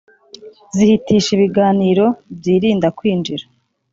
Zihitisha 0.75 1.29
ibiganiro 1.37 2.05
byirinda 2.37 2.87
kwinjira 2.97 3.45